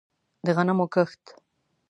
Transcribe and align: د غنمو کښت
د 0.45 0.47
غنمو 0.55 0.85
کښت 0.93 1.23